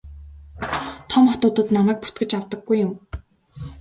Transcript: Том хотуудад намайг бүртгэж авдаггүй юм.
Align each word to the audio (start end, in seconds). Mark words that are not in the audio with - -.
Том 1.11 1.23
хотуудад 1.31 1.67
намайг 1.77 1.97
бүртгэж 2.01 2.31
авдаггүй 2.39 2.77
юм. 2.87 2.91